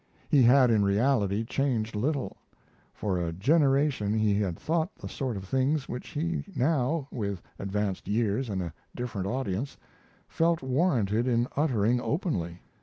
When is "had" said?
0.41-0.71, 4.39-4.57